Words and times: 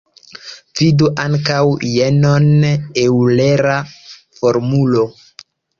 Vidu 0.79 1.09
ankaŭ 1.25 1.59
jenon: 1.97 2.49
Eŭlera 3.05 3.79
formulo. 3.95 5.11